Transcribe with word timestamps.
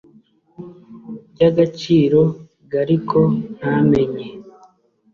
by 1.31 1.41
agaciro 1.49 2.21
g 2.69 2.71
ariko 2.83 3.17
ntamenye 3.55 4.27